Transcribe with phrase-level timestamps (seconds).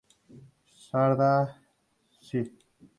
[0.85, 1.61] Sarda
[2.19, 2.41] Sci.